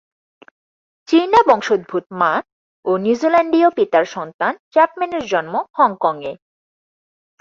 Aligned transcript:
চীনা 1.07 1.39
বংশোদ্ভূত 1.47 2.05
মা 2.19 2.33
ও 2.85 2.91
নিউজিল্যান্ডীয় 2.97 3.69
পিতার 3.77 4.05
সন্তান 4.15 4.53
চ্যাপম্যানের 4.71 5.23
জন্ম 5.25 5.53
হংকংয়ে। 5.77 6.33